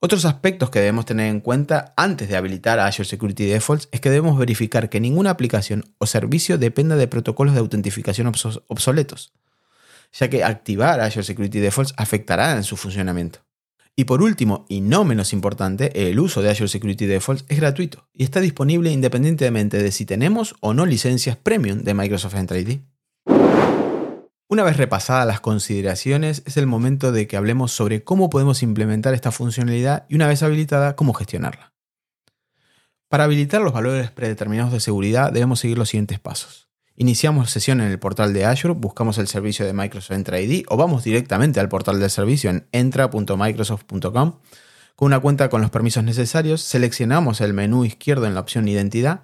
Otros 0.04 0.26
aspectos 0.26 0.68
que 0.68 0.80
debemos 0.80 1.06
tener 1.06 1.30
en 1.30 1.40
cuenta 1.40 1.94
antes 1.96 2.28
de 2.28 2.37
habilitar 2.37 2.78
Azure 2.78 3.08
Security 3.08 3.46
Defaults 3.46 3.88
es 3.90 4.02
que 4.02 4.11
debemos 4.11 4.38
verificar 4.38 4.90
que 4.90 5.00
ninguna 5.00 5.30
aplicación 5.30 5.82
o 5.96 6.04
servicio 6.04 6.58
dependa 6.58 6.96
de 6.96 7.08
protocolos 7.08 7.54
de 7.54 7.61
autentificación 7.61 8.30
obsoletos, 8.68 9.32
ya 10.12 10.28
que 10.28 10.44
activar 10.44 11.00
Azure 11.00 11.25
Security 11.25 11.58
Defaults 11.58 11.94
afectará 11.96 12.54
en 12.54 12.64
su 12.64 12.76
funcionamiento. 12.76 13.38
Y 13.96 14.04
por 14.04 14.20
último, 14.20 14.66
y 14.68 14.82
no 14.82 15.06
menos 15.06 15.32
importante, 15.32 16.11
el 16.11 16.20
uso 16.20 16.42
de 16.42 16.50
Azure 16.50 16.68
Security 16.68 17.06
Defaults 17.06 17.46
es 17.49 17.58
gratuito 17.58 18.06
y 18.12 18.25
está 18.25 18.40
disponible 18.40 18.92
independientemente 18.92 19.82
de 19.82 19.90
si 19.90 20.04
tenemos 20.04 20.54
o 20.61 20.75
no 20.75 20.84
licencias 20.84 21.38
premium 21.38 21.78
de 21.82 21.94
Microsoft 21.94 22.34
Entra 22.34 22.58
ID. 22.58 22.80
Una 24.46 24.62
vez 24.62 24.76
repasadas 24.76 25.26
las 25.26 25.40
consideraciones, 25.40 26.42
es 26.44 26.58
el 26.58 26.66
momento 26.66 27.12
de 27.12 27.26
que 27.26 27.38
hablemos 27.38 27.72
sobre 27.72 28.04
cómo 28.04 28.28
podemos 28.28 28.62
implementar 28.62 29.14
esta 29.14 29.32
funcionalidad 29.32 30.04
y 30.10 30.16
una 30.16 30.26
vez 30.26 30.42
habilitada, 30.42 30.96
cómo 30.96 31.14
gestionarla. 31.14 31.72
Para 33.08 33.24
habilitar 33.24 33.62
los 33.62 33.72
valores 33.72 34.10
predeterminados 34.10 34.70
de 34.70 34.80
seguridad 34.80 35.32
debemos 35.32 35.60
seguir 35.60 35.78
los 35.78 35.88
siguientes 35.88 36.20
pasos. 36.20 36.68
Iniciamos 36.94 37.50
sesión 37.50 37.80
en 37.80 37.90
el 37.90 37.98
portal 37.98 38.34
de 38.34 38.44
Azure, 38.44 38.74
buscamos 38.74 39.16
el 39.16 39.28
servicio 39.28 39.64
de 39.64 39.72
Microsoft 39.72 40.12
Entra 40.14 40.38
ID 40.38 40.64
o 40.68 40.76
vamos 40.76 41.04
directamente 41.04 41.58
al 41.58 41.70
portal 41.70 41.98
del 41.98 42.10
servicio 42.10 42.50
en 42.50 42.68
entra.microsoft.com. 42.70 44.40
Con 44.94 45.06
una 45.06 45.20
cuenta 45.20 45.48
con 45.48 45.62
los 45.62 45.70
permisos 45.70 46.04
necesarios, 46.04 46.60
seleccionamos 46.60 47.40
el 47.40 47.54
menú 47.54 47.86
izquierdo 47.86 48.26
en 48.26 48.34
la 48.34 48.40
opción 48.40 48.68
Identidad. 48.68 49.22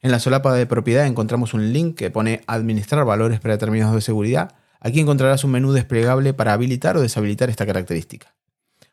En 0.00 0.12
la 0.12 0.20
solapa 0.20 0.54
de 0.54 0.66
propiedad 0.66 1.06
encontramos 1.06 1.54
un 1.54 1.72
link 1.72 1.98
que 1.98 2.10
pone 2.10 2.42
Administrar 2.46 3.04
valores 3.04 3.40
predeterminados 3.40 3.96
de 3.96 4.00
seguridad 4.00 4.54
Aquí 4.80 5.00
encontrarás 5.00 5.44
un 5.44 5.52
menú 5.52 5.72
desplegable 5.72 6.34
para 6.34 6.54
habilitar 6.54 6.96
o 6.96 7.02
deshabilitar 7.02 7.50
esta 7.50 7.66
característica. 7.66 8.34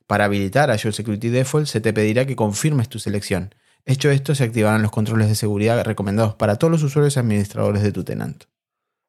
Para 0.05 0.25
habilitar 0.25 0.69
Azure 0.69 0.93
Security 0.93 1.29
Default 1.29 1.67
se 1.67 1.81
te 1.81 1.93
pedirá 1.93 2.25
que 2.25 2.35
confirmes 2.35 2.89
tu 2.89 2.99
selección. 2.99 3.55
Hecho 3.85 4.09
esto, 4.09 4.35
se 4.35 4.43
activarán 4.43 4.81
los 4.81 4.91
controles 4.91 5.29
de 5.29 5.35
seguridad 5.35 5.81
recomendados 5.83 6.35
para 6.35 6.57
todos 6.57 6.71
los 6.71 6.83
usuarios 6.83 7.17
administradores 7.17 7.83
de 7.83 7.93
tu 7.93 8.03
tenant. 8.03 8.43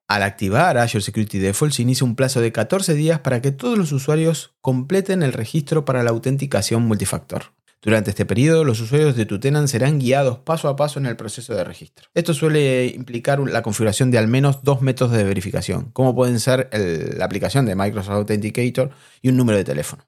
Al 0.07 0.23
activar 0.23 0.79
Azure 0.79 1.03
Security 1.03 1.39
Default 1.39 1.75
se 1.75 1.83
inicia 1.83 2.07
un 2.07 2.17
plazo 2.17 2.41
de 2.41 2.53
14 2.53 2.95
días 2.95 3.21
para 3.21 3.43
que 3.43 3.53
todos 3.53 3.77
los 3.77 3.93
usuarios 3.93 4.55
completen 4.61 5.23
el 5.23 5.33
registro 5.33 5.85
para 5.85 6.03
la 6.03 6.11
autenticación 6.11 6.83
multifactor. 6.83 7.53
Durante 7.81 8.11
este 8.11 8.27
periodo, 8.27 8.65
los 8.65 8.81
usuarios 8.81 9.15
de 9.15 9.25
tu 9.25 9.39
tenant 9.39 9.69
serán 9.69 10.01
guiados 10.01 10.39
paso 10.39 10.69
a 10.69 10.75
paso 10.75 10.99
en 10.99 11.07
el 11.07 11.17
proceso 11.17 11.55
de 11.55 11.63
registro. 11.63 12.09
Esto 12.13 12.35
suele 12.35 12.87
implicar 12.87 13.39
la 13.41 13.63
configuración 13.63 14.11
de 14.11 14.19
al 14.19 14.27
menos 14.27 14.65
dos 14.65 14.83
métodos 14.83 15.13
de 15.13 15.23
verificación, 15.23 15.91
como 15.93 16.15
pueden 16.15 16.41
ser 16.41 16.69
la 16.73 17.25
aplicación 17.25 17.67
de 17.67 17.77
Microsoft 17.77 18.15
Authenticator 18.15 18.91
y 19.23 19.29
un 19.29 19.37
número 19.37 19.59
de 19.59 19.65
teléfono. 19.65 20.05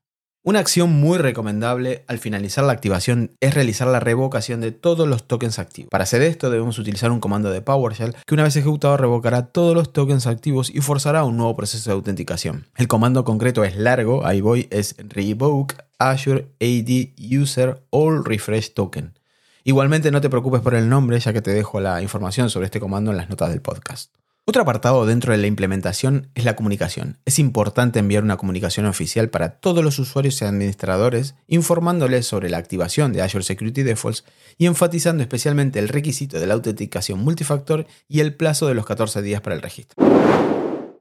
Una 0.50 0.58
acción 0.58 0.90
muy 0.90 1.16
recomendable 1.16 2.02
al 2.08 2.18
finalizar 2.18 2.64
la 2.64 2.72
activación 2.72 3.36
es 3.38 3.54
realizar 3.54 3.86
la 3.86 4.00
revocación 4.00 4.60
de 4.60 4.72
todos 4.72 5.06
los 5.06 5.28
tokens 5.28 5.60
activos. 5.60 5.90
Para 5.90 6.02
hacer 6.02 6.22
esto 6.22 6.50
debemos 6.50 6.76
utilizar 6.76 7.12
un 7.12 7.20
comando 7.20 7.52
de 7.52 7.62
PowerShell 7.62 8.16
que 8.26 8.34
una 8.34 8.42
vez 8.42 8.56
ejecutado 8.56 8.96
revocará 8.96 9.46
todos 9.46 9.76
los 9.76 9.92
tokens 9.92 10.26
activos 10.26 10.68
y 10.68 10.80
forzará 10.80 11.22
un 11.22 11.36
nuevo 11.36 11.54
proceso 11.54 11.88
de 11.88 11.94
autenticación. 11.94 12.66
El 12.76 12.88
comando 12.88 13.22
concreto 13.22 13.62
es 13.62 13.76
largo, 13.76 14.26
ahí 14.26 14.40
voy, 14.40 14.66
es 14.72 14.96
revoke 14.98 15.76
Azure 16.00 16.48
AD 16.60 17.10
User 17.40 17.84
All 17.90 18.24
Refresh 18.24 18.74
Token. 18.74 19.16
Igualmente 19.62 20.10
no 20.10 20.20
te 20.20 20.30
preocupes 20.30 20.62
por 20.62 20.74
el 20.74 20.88
nombre 20.88 21.20
ya 21.20 21.32
que 21.32 21.42
te 21.42 21.52
dejo 21.52 21.78
la 21.78 22.02
información 22.02 22.50
sobre 22.50 22.64
este 22.64 22.80
comando 22.80 23.12
en 23.12 23.18
las 23.18 23.30
notas 23.30 23.50
del 23.50 23.60
podcast. 23.60 24.19
Otro 24.50 24.62
apartado 24.62 25.06
dentro 25.06 25.30
de 25.30 25.38
la 25.38 25.46
implementación 25.46 26.28
es 26.34 26.44
la 26.44 26.56
comunicación. 26.56 27.18
Es 27.24 27.38
importante 27.38 28.00
enviar 28.00 28.24
una 28.24 28.36
comunicación 28.36 28.84
oficial 28.86 29.30
para 29.30 29.60
todos 29.60 29.84
los 29.84 30.00
usuarios 30.00 30.42
y 30.42 30.44
administradores 30.44 31.36
informándoles 31.46 32.26
sobre 32.26 32.50
la 32.50 32.58
activación 32.58 33.12
de 33.12 33.22
Azure 33.22 33.44
Security 33.44 33.84
Defaults 33.84 34.24
y 34.58 34.66
enfatizando 34.66 35.22
especialmente 35.22 35.78
el 35.78 35.86
requisito 35.86 36.40
de 36.40 36.48
la 36.48 36.54
autenticación 36.54 37.20
multifactor 37.20 37.86
y 38.08 38.18
el 38.18 38.34
plazo 38.34 38.66
de 38.66 38.74
los 38.74 38.86
14 38.86 39.22
días 39.22 39.40
para 39.40 39.54
el 39.54 39.62
registro. 39.62 40.04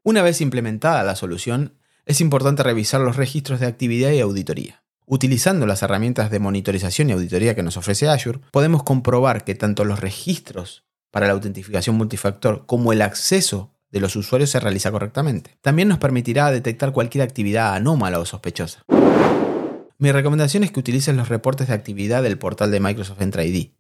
Una 0.03 0.21
vez 0.21 0.41
implementada 0.41 1.01
la 1.01 1.15
solución, 1.15 1.73
es 2.05 2.21
importante 2.21 2.61
revisar 2.61 3.01
los 3.01 3.15
registros 3.15 3.59
de 3.59 3.65
actividad 3.65 4.11
y 4.11 4.19
auditoría. 4.19 4.83
Utilizando 5.07 5.65
las 5.65 5.81
herramientas 5.81 6.29
de 6.29 6.37
monitorización 6.37 7.09
y 7.09 7.13
auditoría 7.13 7.55
que 7.55 7.63
nos 7.63 7.77
ofrece 7.77 8.09
Azure, 8.09 8.41
podemos 8.51 8.83
comprobar 8.83 9.43
que 9.43 9.55
tanto 9.55 9.85
los 9.85 9.99
registros 9.99 10.83
para 11.11 11.27
la 11.27 11.33
autentificación 11.33 11.95
multifactor 11.95 12.65
como 12.65 12.93
el 12.93 13.01
acceso 13.01 13.73
de 13.91 13.99
los 13.99 14.15
usuarios 14.15 14.51
se 14.51 14.59
realiza 14.59 14.91
correctamente. 14.91 15.57
También 15.61 15.87
nos 15.87 15.97
permitirá 15.97 16.51
detectar 16.51 16.91
cualquier 16.91 17.23
actividad 17.23 17.73
anómala 17.73 18.19
o 18.19 18.25
sospechosa. 18.25 18.83
Mi 19.97 20.11
recomendación 20.11 20.63
es 20.63 20.71
que 20.71 20.79
utilices 20.79 21.15
los 21.15 21.29
reportes 21.29 21.67
de 21.67 21.73
actividad 21.73 22.23
del 22.23 22.37
portal 22.37 22.71
de 22.71 22.79
Microsoft 22.79 23.21
Entra 23.21 23.43
ID. 23.43 23.71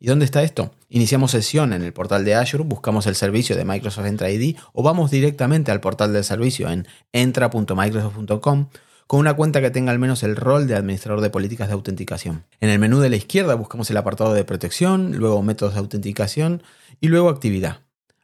¿Y 0.00 0.06
dónde 0.06 0.24
está 0.24 0.42
esto? 0.42 0.72
Iniciamos 0.88 1.32
sesión 1.32 1.72
en 1.72 1.82
el 1.82 1.92
portal 1.92 2.24
de 2.24 2.36
Azure, 2.36 2.62
buscamos 2.62 3.06
el 3.06 3.16
servicio 3.16 3.56
de 3.56 3.64
Microsoft 3.64 4.06
Entra 4.06 4.30
ID 4.30 4.56
o 4.72 4.82
vamos 4.82 5.10
directamente 5.10 5.72
al 5.72 5.80
portal 5.80 6.12
del 6.12 6.24
servicio 6.24 6.70
en 6.70 6.86
entra.microsoft.com 7.12 8.68
con 9.08 9.20
una 9.20 9.32
cuenta 9.32 9.62
que 9.62 9.70
tenga 9.70 9.90
al 9.90 9.98
menos 9.98 10.22
el 10.22 10.36
rol 10.36 10.66
de 10.66 10.76
administrador 10.76 11.22
de 11.22 11.30
políticas 11.30 11.68
de 11.68 11.74
autenticación. 11.74 12.44
En 12.60 12.68
el 12.68 12.78
menú 12.78 13.00
de 13.00 13.08
la 13.08 13.16
izquierda 13.16 13.54
buscamos 13.54 13.90
el 13.90 13.96
apartado 13.96 14.34
de 14.34 14.44
protección, 14.44 15.16
luego 15.16 15.42
métodos 15.42 15.72
de 15.72 15.80
autenticación 15.80 16.62
y 17.00 17.08
luego 17.08 17.30
actividad. 17.30 17.80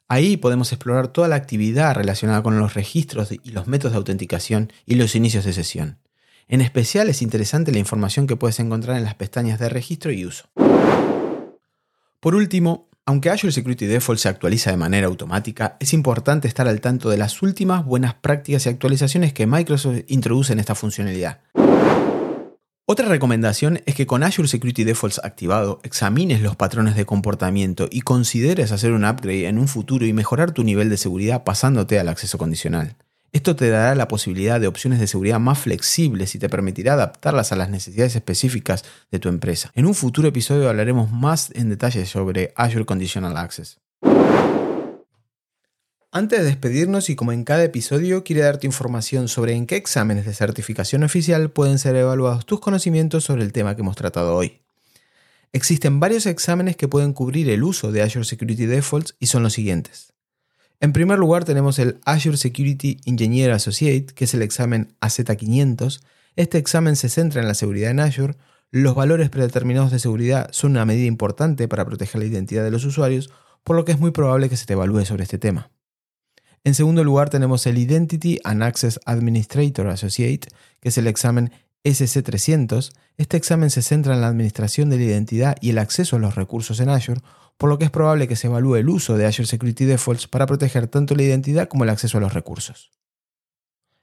Ahí 0.09 0.37
podemos 0.37 0.71
explorar 0.73 1.09
toda 1.09 1.27
la 1.27 1.37
actividad 1.37 1.95
relacionada 1.95 2.43
con 2.43 2.59
los 2.59 2.75
registros 2.75 3.33
y 3.33 3.51
los 3.51 3.67
métodos 3.67 3.93
de 3.93 3.97
autenticación 3.97 4.71
y 4.85 4.97
los 4.97 5.17
inicios 5.17 5.47
de 5.47 5.55
sesión. 5.55 5.97
En 6.49 6.61
especial 6.61 7.09
es 7.09 7.23
interesante 7.23 7.73
la 7.73 7.79
información 7.79 8.27
que 8.27 8.37
puedes 8.37 8.61
encontrar 8.61 8.99
en 8.99 9.05
las 9.05 9.15
pestañas 9.15 9.59
de 9.59 9.71
registro 9.71 10.13
y 10.13 10.27
uso. 10.27 10.51
Por 12.21 12.35
último, 12.35 12.91
aunque 13.07 13.31
Azure 13.31 13.53
Security 13.53 13.87
Default 13.87 14.19
se 14.19 14.29
actualiza 14.29 14.71
de 14.71 14.79
manera 14.79 15.07
automática, 15.07 15.77
es 15.79 15.93
importante 15.93 16.49
estar 16.49 16.67
al 16.67 16.81
tanto 16.81 17.11
de 17.11 17.19
las 17.19 17.43
últimas 17.43 17.85
buenas 17.85 18.15
prácticas 18.15 18.65
y 18.65 18.71
actualizaciones 18.71 19.33
que 19.35 19.47
Microsoft 19.47 20.01
introduce 20.09 20.53
en 20.53 20.61
esta 20.61 20.75
funcionalidad. 20.75 21.41
Otra 22.87 23.09
recomendación 23.09 23.81
es 23.87 23.95
que 23.95 24.07
con 24.07 24.23
Azure 24.23 24.49
Security 24.49 24.85
Defaults 24.85 25.21
activado, 25.23 25.81
examines 25.85 26.41
los 26.43 26.57
patrones 26.57 26.97
de 26.97 27.07
comportamiento 27.07 27.89
y 27.91 28.03
consideres 28.03 28.73
hacer 28.73 28.93
un 28.93 29.05
upgrade 29.05 29.49
en 29.49 29.59
un 29.59 29.69
futuro 29.69 30.07
y 30.07 30.13
mejorar 30.13 30.53
tu 30.53 30.65
nivel 30.65 30.91
de 30.91 30.99
seguridad 30.99 31.45
pasándote 31.45 31.99
al 31.99 32.09
acceso 32.09 32.37
condicional. 32.37 32.97
Esto 33.35 33.57
te 33.57 33.69
dará 33.69 33.97
la 33.97 34.07
posibilidad 34.07 34.61
de 34.61 34.69
opciones 34.69 35.01
de 35.01 35.09
seguridad 35.09 35.41
más 35.41 35.59
flexibles 35.59 36.37
y 36.37 36.39
te 36.39 36.49
permitirá 36.49 36.93
adaptarlas 36.93 37.51
a 37.51 37.57
las 37.57 37.69
necesidades 37.69 38.15
específicas 38.15 38.85
de 39.11 39.19
tu 39.19 39.29
empresa. 39.29 39.73
En 39.75 39.87
un 39.87 39.95
futuro 39.95 40.29
episodio 40.29 40.69
hablaremos 40.69 41.11
más 41.11 41.51
en 41.57 41.69
detalle 41.69 42.07
sobre 42.07 42.53
Azure 42.55 42.85
Conditional 42.85 43.37
Access. 43.37 43.81
Antes 46.13 46.39
de 46.39 46.45
despedirnos 46.45 47.11
y 47.11 47.17
como 47.17 47.33
en 47.33 47.43
cada 47.43 47.65
episodio, 47.65 48.23
quiero 48.23 48.45
darte 48.45 48.69
información 48.69 49.27
sobre 49.27 49.55
en 49.55 49.67
qué 49.67 49.75
exámenes 49.75 50.27
de 50.27 50.33
certificación 50.33 51.03
oficial 51.03 51.51
pueden 51.51 51.81
ser 51.81 51.97
evaluados 51.97 52.47
tus 52.47 52.61
conocimientos 52.61 53.25
sobre 53.25 53.43
el 53.43 53.53
tema 53.53 53.75
que 53.75 53.83
hemos 53.83 53.97
tratado 53.97 54.37
hoy. 54.37 54.61
Existen 55.53 55.99
varios 55.99 56.27
exámenes 56.27 56.77
que 56.77 56.87
pueden 56.87 57.13
cubrir 57.13 57.51
el 57.51 57.65
uso 57.65 57.91
de 57.91 58.03
Azure 58.03 58.25
Security 58.25 58.67
Defaults 58.67 59.17
y 59.19 59.27
son 59.27 59.43
los 59.43 59.55
siguientes. 59.55 60.15
En 60.85 60.93
primer 60.93 61.19
lugar 61.19 61.47
tenemos 61.47 61.79
el 61.79 61.99
Azure 62.05 62.37
Security 62.37 63.01
Engineer 63.07 63.53
Associate, 63.53 64.05
que 64.15 64.27
es 64.27 64.35
el 64.35 64.43
examen 64.43 64.95
AZ500. 65.01 66.03
Este 66.37 66.59
examen 66.59 66.95
se 66.95 67.09
centra 67.09 67.41
en 67.41 67.49
la 67.49 67.55
seguridad 67.55 67.91
en 67.91 68.01
Azure. 68.01 68.37
Los 68.71 68.95
valores 68.95 69.31
predeterminados 69.31 69.91
de 69.93 69.99
seguridad 69.99 70.51
son 70.53 70.73
una 70.73 70.85
medida 70.85 71.07
importante 71.07 71.69
para 71.69 71.87
proteger 71.87 72.21
la 72.21 72.27
identidad 72.27 72.65
de 72.65 72.71
los 72.71 72.85
usuarios, 72.85 73.31
por 73.63 73.77
lo 73.77 73.87
que 73.87 73.93
es 73.93 73.99
muy 73.99 74.11
probable 74.11 74.51
que 74.51 74.59
se 74.59 74.67
te 74.67 74.75
evalúe 74.75 75.07
sobre 75.07 75.23
este 75.23 75.39
tema. 75.39 75.71
En 76.65 76.75
segundo 76.75 77.03
lugar 77.03 77.31
tenemos 77.31 77.67
el 77.67 77.79
Identity 77.79 78.39
and 78.45 78.63
Access 78.63 79.01
Administrator 79.07 79.87
Associate, 79.87 80.47
que 80.81 80.91
es 80.91 80.99
el 80.99 81.07
examen 81.07 81.51
SC300. 81.85 82.93
Este 83.17 83.39
examen 83.39 83.71
se 83.71 83.81
centra 83.81 84.13
en 84.13 84.21
la 84.21 84.29
administración 84.29 84.91
de 84.91 84.99
la 84.99 85.05
identidad 85.05 85.57
y 85.63 85.71
el 85.71 85.79
acceso 85.79 86.17
a 86.17 86.19
los 86.19 86.35
recursos 86.35 86.79
en 86.81 86.91
Azure, 86.91 87.23
por 87.57 87.71
lo 87.71 87.79
que 87.79 87.85
es 87.85 87.91
probable 87.91 88.29
que 88.29 88.37
se 88.37 88.49
evalúe 88.49 88.77
el 88.77 88.89
uso 88.89 89.17
de 89.17 89.27
Azure 89.27 89.47
Security 89.47 89.85
Defaults 89.85 90.27
para 90.27 90.47
proteger 90.47 90.89
tanto 90.89 91.15
la 91.15 91.23
identidad 91.23 91.69
como 91.69 91.85
el 91.85 91.91
acceso 91.91 92.19
a 92.19 92.21
los 92.21 92.35
recursos. 92.35 92.91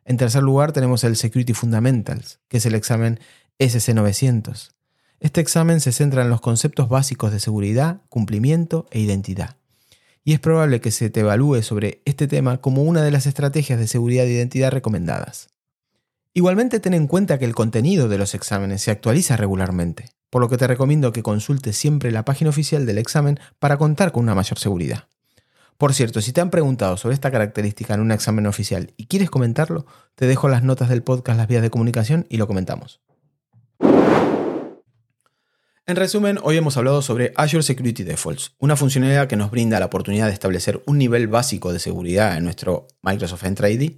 En 0.05 0.17
tercer 0.17 0.41
lugar 0.41 0.72
tenemos 0.72 1.03
el 1.03 1.15
Security 1.15 1.53
Fundamentals, 1.53 2.39
que 2.48 2.58
es 2.58 2.65
el 2.65 2.75
examen 2.75 3.20
SC900. 3.60 4.72
Este 5.20 5.41
examen 5.41 5.79
se 5.79 5.91
centra 5.91 6.24
en 6.24 6.29
los 6.29 6.41
conceptos 6.41 6.89
básicos 6.89 7.31
de 7.31 7.39
seguridad, 7.39 8.01
cumplimiento 8.10 8.88
e 8.89 9.00
identidad. 9.00 9.58
Y 10.24 10.34
es 10.34 10.39
probable 10.39 10.81
que 10.81 10.91
se 10.91 11.10
te 11.10 11.20
evalúe 11.20 11.62
sobre 11.62 12.01
este 12.05 12.27
tema 12.27 12.60
como 12.60 12.84
una 12.84 13.03
de 13.03 13.12
las 13.12 13.25
estrategias 13.25 13.79
de 13.79 13.88
seguridad 13.88 14.25
e 14.25 14.31
identidad 14.31 14.72
recomendadas. 14.72 15.50
Igualmente 16.34 16.79
ten 16.79 16.93
en 16.93 17.08
cuenta 17.08 17.38
que 17.38 17.46
el 17.46 17.55
contenido 17.55 18.08
de 18.08 18.17
los 18.17 18.34
exámenes 18.34 18.81
se 18.81 18.91
actualiza 18.91 19.36
regularmente 19.36 20.10
por 20.31 20.41
lo 20.41 20.50
que 20.50 20.57
te 20.57 20.65
recomiendo 20.65 21.11
que 21.11 21.21
consultes 21.21 21.77
siempre 21.77 22.09
la 22.09 22.25
página 22.25 22.50
oficial 22.50 22.88
del 22.88 22.97
examen 22.97 23.39
para 23.59 23.77
contar 23.77 24.11
con 24.11 24.23
una 24.23 24.33
mayor 24.33 24.57
seguridad. 24.57 25.07
Por 25.77 25.93
cierto, 25.93 26.21
si 26.21 26.31
te 26.31 26.41
han 26.41 26.50
preguntado 26.50 26.97
sobre 26.97 27.13
esta 27.13 27.31
característica 27.31 27.93
en 27.93 28.01
un 28.01 28.11
examen 28.11 28.47
oficial 28.47 28.93
y 28.97 29.05
quieres 29.05 29.29
comentarlo, 29.29 29.85
te 30.15 30.27
dejo 30.27 30.47
las 30.47 30.63
notas 30.63 30.89
del 30.89 31.03
podcast, 31.03 31.38
las 31.38 31.47
vías 31.47 31.61
de 31.61 31.69
comunicación 31.69 32.25
y 32.29 32.38
lo 32.38 32.47
comentamos. 32.47 33.01
En 35.88 35.95
resumen, 35.95 36.39
hoy 36.43 36.55
hemos 36.55 36.77
hablado 36.77 37.01
sobre 37.01 37.33
Azure 37.35 37.63
Security 37.63 38.03
Defaults, 38.03 38.53
una 38.59 38.77
funcionalidad 38.77 39.27
que 39.27 39.35
nos 39.35 39.51
brinda 39.51 39.79
la 39.79 39.88
oportunidad 39.88 40.27
de 40.27 40.33
establecer 40.33 40.81
un 40.85 40.97
nivel 40.97 41.27
básico 41.27 41.73
de 41.73 41.79
seguridad 41.79 42.38
en 42.38 42.45
nuestro 42.45 42.88
Microsoft 43.01 43.43
Entra 43.43 43.69
ID. 43.69 43.93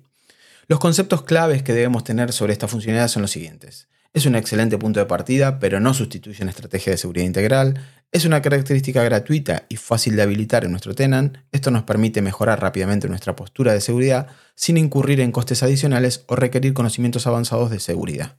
Los 0.67 0.79
conceptos 0.79 1.23
claves 1.23 1.61
que 1.61 1.73
debemos 1.73 2.03
tener 2.03 2.31
sobre 2.31 2.53
esta 2.53 2.67
funcionalidad 2.67 3.09
son 3.09 3.21
los 3.21 3.31
siguientes. 3.31 3.89
Es 4.13 4.27
un 4.27 4.35
excelente 4.35 4.77
punto 4.77 4.99
de 4.99 5.07
partida, 5.07 5.57
pero 5.57 5.79
no 5.79 5.91
sustituye 5.95 6.43
una 6.43 6.51
estrategia 6.51 6.91
de 6.91 6.97
seguridad 6.97 7.25
integral. 7.25 7.81
Es 8.11 8.25
una 8.25 8.43
característica 8.43 9.03
gratuita 9.03 9.65
y 9.69 9.77
fácil 9.77 10.15
de 10.15 10.21
habilitar 10.21 10.63
en 10.63 10.69
nuestro 10.69 10.93
tenant. 10.93 11.37
Esto 11.51 11.71
nos 11.71 11.81
permite 11.81 12.21
mejorar 12.21 12.61
rápidamente 12.61 13.09
nuestra 13.09 13.35
postura 13.35 13.73
de 13.73 13.81
seguridad 13.81 14.27
sin 14.53 14.77
incurrir 14.77 15.19
en 15.19 15.31
costes 15.31 15.63
adicionales 15.63 16.25
o 16.27 16.35
requerir 16.35 16.75
conocimientos 16.75 17.25
avanzados 17.25 17.71
de 17.71 17.79
seguridad. 17.79 18.37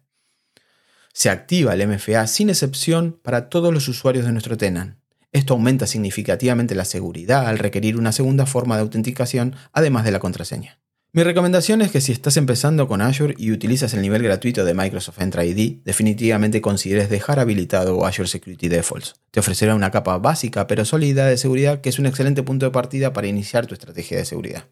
Se 1.13 1.29
activa 1.29 1.75
el 1.75 1.89
MFA 1.89 2.29
sin 2.29 2.51
excepción 2.51 3.19
para 3.21 3.49
todos 3.49 3.75
los 3.75 3.89
usuarios 3.89 4.27
de 4.27 4.33
nuestro 4.33 4.57
tenant. 4.57 4.99
Esto 5.33 5.55
aumenta 5.55 5.89
significativamente 5.89 6.77
la 6.77 6.85
seguridad 6.85 7.49
al 7.49 7.59
requerir 7.59 7.97
una 7.97 8.13
segunda 8.13 8.47
forma 8.47 8.77
de 8.77 8.83
autenticación 8.83 9.57
además 9.73 10.05
de 10.05 10.13
la 10.13 10.21
contraseña. 10.21 10.79
Mi 11.17 11.23
recomendación 11.23 11.81
es 11.81 11.93
que 11.93 12.01
si 12.01 12.11
estás 12.11 12.37
empezando 12.37 12.89
con 12.89 13.01
Azure 13.01 13.37
y 13.39 13.53
utilizas 13.53 13.95
el 13.95 14.03
nivel 14.03 14.25
gratuito 14.25 14.65
de 14.65 14.75
Microsoft 14.75 15.21
Entra 15.21 15.45
ID, 15.45 15.77
definitivamente 15.85 16.61
consideres 16.61 17.09
dejar 17.09 17.39
habilitado 17.39 18.05
Azure 18.05 18.27
Security 18.27 18.67
Defaults. 18.67 19.15
Te 19.31 19.39
ofrecerá 19.39 19.77
una 19.77 19.93
capa 19.93 20.19
básica 20.19 20.67
pero 20.67 20.85
sólida 20.85 21.27
de 21.27 21.37
seguridad 21.37 21.81
que 21.81 21.91
es 21.91 22.01
un 22.01 22.07
excelente 22.07 22.43
punto 22.43 22.67
de 22.67 22.73
partida 22.73 23.13
para 23.13 23.29
iniciar 23.29 23.67
tu 23.67 23.75
estrategia 23.75 24.19
de 24.19 24.25
seguridad. 24.25 24.65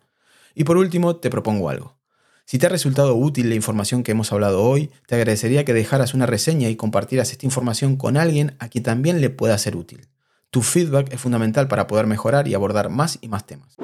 Y 0.57 0.65
por 0.65 0.79
último, 0.79 1.15
te 1.15 1.31
propongo 1.31 1.71
algo. 1.71 1.97
Si 2.45 2.59
te 2.59 2.67
ha 2.67 2.71
resultado 2.71 3.15
útil 3.15 3.49
la 3.49 3.55
información 3.55 4.03
que 4.03 4.11
hemos 4.11 4.33
hablado 4.33 4.65
hoy, 4.65 4.91
te 5.07 5.15
agradecería 5.15 5.65
que 5.65 5.75
dejaras 5.75 6.13
una 6.13 6.27
reseña 6.27 6.69
y 6.71 6.75
compartieras 6.75 7.31
esta 7.31 7.47
información 7.47 7.95
con 7.95 8.17
alguien 8.17 8.57
a 8.59 8.69
quien 8.69 8.83
también 8.83 9.21
le 9.21 9.31
pueda 9.31 9.57
ser 9.59 9.77
útil. 9.77 10.09
Tu 10.51 10.63
feedback 10.63 11.13
es 11.13 11.21
fundamental 11.21 11.69
para 11.69 11.87
poder 11.87 12.09
mejorar 12.09 12.49
y 12.49 12.55
abordar 12.55 12.89
más 12.89 13.21
y 13.21 13.29
más 13.29 13.47
temas. 13.47 13.77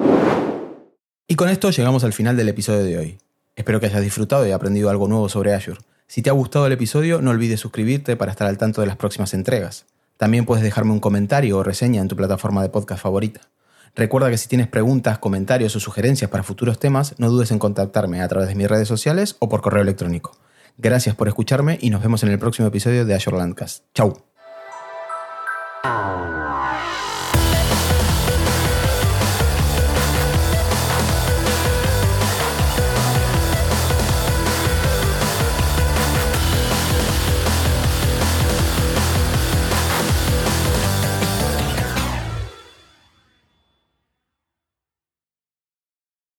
Y 1.31 1.35
con 1.35 1.47
esto 1.47 1.69
llegamos 1.69 2.03
al 2.03 2.11
final 2.11 2.35
del 2.35 2.49
episodio 2.49 2.83
de 2.83 2.97
hoy. 2.97 3.17
Espero 3.55 3.79
que 3.79 3.85
hayas 3.85 4.01
disfrutado 4.01 4.47
y 4.47 4.51
aprendido 4.51 4.89
algo 4.89 5.07
nuevo 5.07 5.29
sobre 5.29 5.53
Azure. 5.53 5.77
Si 6.07 6.23
te 6.23 6.31
ha 6.31 6.33
gustado 6.33 6.65
el 6.65 6.73
episodio, 6.73 7.21
no 7.21 7.29
olvides 7.29 7.59
suscribirte 7.59 8.15
para 8.15 8.31
estar 8.31 8.47
al 8.47 8.57
tanto 8.57 8.81
de 8.81 8.87
las 8.87 8.95
próximas 8.95 9.35
entregas. 9.35 9.85
También 10.17 10.45
puedes 10.45 10.63
dejarme 10.63 10.91
un 10.91 10.99
comentario 10.99 11.59
o 11.59 11.63
reseña 11.63 12.01
en 12.01 12.07
tu 12.07 12.15
plataforma 12.15 12.63
de 12.63 12.69
podcast 12.69 13.03
favorita. 13.03 13.41
Recuerda 13.95 14.31
que 14.31 14.39
si 14.39 14.47
tienes 14.47 14.67
preguntas, 14.67 15.19
comentarios 15.19 15.75
o 15.75 15.79
sugerencias 15.79 16.31
para 16.31 16.41
futuros 16.41 16.79
temas, 16.79 17.13
no 17.19 17.29
dudes 17.29 17.51
en 17.51 17.59
contactarme 17.59 18.21
a 18.21 18.27
través 18.27 18.49
de 18.49 18.55
mis 18.55 18.67
redes 18.67 18.87
sociales 18.87 19.35
o 19.37 19.49
por 19.49 19.61
correo 19.61 19.83
electrónico. 19.83 20.35
Gracias 20.79 21.15
por 21.15 21.27
escucharme 21.27 21.77
y 21.79 21.91
nos 21.91 22.01
vemos 22.01 22.23
en 22.23 22.29
el 22.29 22.39
próximo 22.39 22.67
episodio 22.67 23.05
de 23.05 23.13
Azure 23.13 23.37
Landcast. 23.37 23.83
Chau. 23.93 24.17